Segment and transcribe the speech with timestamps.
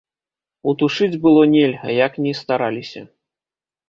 [0.69, 3.05] Утушыць было нельга, як ні стараліся.